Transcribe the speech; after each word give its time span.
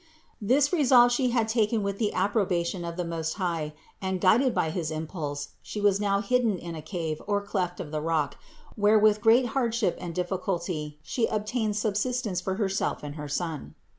This 0.41 0.73
resolve 0.73 1.11
she 1.11 1.29
had 1.29 1.47
taken 1.47 1.83
with 1.83 1.99
the 1.99 2.11
approbation 2.11 2.83
of 2.83 2.97
the 2.97 3.05
Most 3.05 3.33
High 3.33 3.75
and, 4.01 4.19
guided 4.19 4.51
by 4.51 4.71
his 4.71 4.89
impulse, 4.89 5.49
She 5.61 5.79
was 5.79 5.99
now 6.01 6.21
hidden 6.21 6.57
in 6.57 6.73
a 6.73 6.81
cave 6.81 7.21
or 7.27 7.39
cleft 7.39 7.79
of 7.79 7.91
the 7.91 8.01
rock 8.01 8.35
where, 8.75 8.97
with 8.97 9.21
great 9.21 9.49
hardship 9.49 9.95
and 10.01 10.15
difficulty, 10.15 10.97
she 11.03 11.27
obtained 11.27 11.75
sustenance 11.75 12.41
for 12.41 12.55
her 12.55 12.67
self 12.67 13.03
and 13.03 13.13
her 13.13 13.27
son. 13.29 13.75